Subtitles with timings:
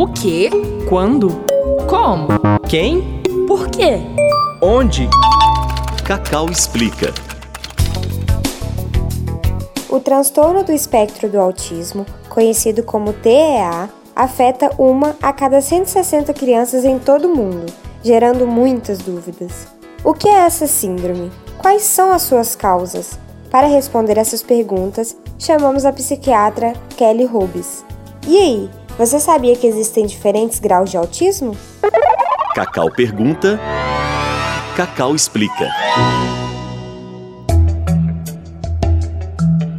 [0.00, 0.48] O quê?
[0.88, 1.28] Quando?
[1.86, 2.28] Como?
[2.66, 3.20] Quem?
[3.46, 3.98] Por quê?
[4.62, 5.06] Onde?
[6.06, 7.12] Cacau explica.
[9.90, 16.82] O transtorno do espectro do autismo, conhecido como TEA, afeta uma a cada 160 crianças
[16.86, 17.70] em todo o mundo,
[18.02, 19.68] gerando muitas dúvidas.
[20.02, 21.30] O que é essa síndrome?
[21.58, 23.18] Quais são as suas causas?
[23.50, 27.84] Para responder essas perguntas, chamamos a psiquiatra Kelly Rubis.
[28.26, 31.56] E aí, você sabia que existem diferentes graus de autismo?
[32.54, 33.58] Cacau pergunta.
[34.76, 35.70] Cacau explica.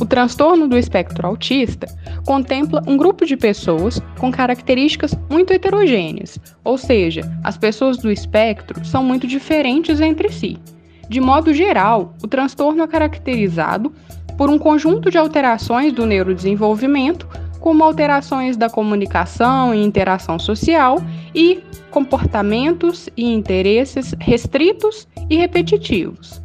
[0.00, 1.88] O transtorno do espectro autista
[2.24, 8.84] contempla um grupo de pessoas com características muito heterogêneas, ou seja, as pessoas do espectro
[8.84, 10.60] são muito diferentes entre si.
[11.08, 13.92] De modo geral, o transtorno é caracterizado
[14.36, 17.26] por um conjunto de alterações do neurodesenvolvimento,
[17.60, 20.98] como alterações da comunicação e interação social
[21.34, 26.40] e comportamentos e interesses restritos e repetitivos.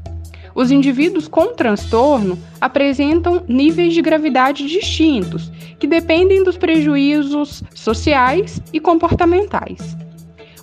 [0.56, 8.80] Os indivíduos com transtorno apresentam níveis de gravidade distintos, que dependem dos prejuízos sociais e
[8.80, 9.98] comportamentais.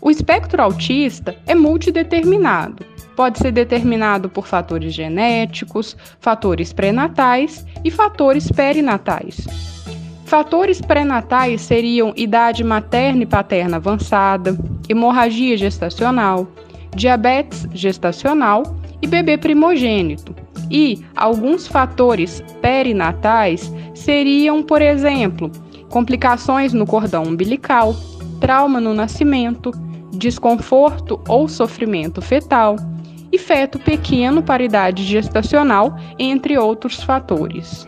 [0.01, 2.87] O espectro autista é multideterminado.
[3.15, 9.80] Pode ser determinado por fatores genéticos, fatores pré-natais e fatores perinatais.
[10.31, 14.57] Fatores pré-natais seriam idade materna e paterna avançada,
[14.89, 16.47] hemorragia gestacional,
[16.95, 18.63] diabetes gestacional
[19.03, 20.33] e bebê primogênito.
[20.71, 25.51] E alguns fatores perinatais seriam, por exemplo,
[25.89, 27.93] complicações no cordão umbilical,
[28.41, 29.73] trauma no nascimento,
[30.13, 32.77] desconforto ou sofrimento fetal
[33.33, 37.85] e feto pequeno para idade gestacional, entre outros fatores.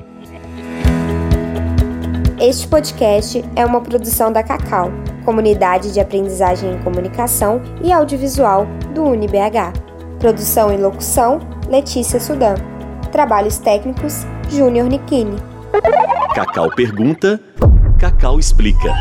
[2.43, 4.91] Este podcast é uma produção da Cacau,
[5.25, 9.73] Comunidade de Aprendizagem em Comunicação e Audiovisual do UniBH.
[10.19, 11.39] Produção e locução:
[11.69, 12.57] Letícia Sudan.
[13.13, 15.36] Trabalhos técnicos: Júnior Nikini.
[16.35, 17.41] Cacau pergunta.
[17.97, 18.92] Cacau explica.